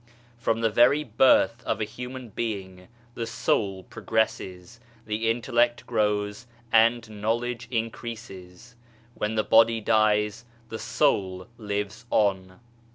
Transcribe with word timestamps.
From 0.39 0.61
the 0.61 0.71
very 0.71 1.03
birth 1.03 1.63
of 1.63 1.79
a 1.79 1.83
human 1.83 2.29
being 2.29 2.87
the 3.13 3.27
soul 3.27 3.83
progresses, 3.83 4.79
the 5.05 5.29
intellect 5.29 5.85
grows 5.85 6.47
and 6.71 7.07
knowledge 7.21 7.67
increases. 7.69 8.75
When 9.13 9.35
the 9.35 9.43
body 9.43 9.79
dies 9.79 10.43
the 10.69 10.79
Soul 10.79 11.45
lives 11.59 12.07
on. 12.09 12.59